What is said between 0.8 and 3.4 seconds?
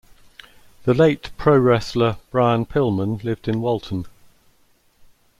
The late pro wrestler Brian Pillman